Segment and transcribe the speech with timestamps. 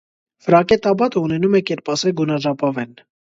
[0.45, 2.99] Ֆրակե տաբատը ունենում է կերպասե գունաժապավեն։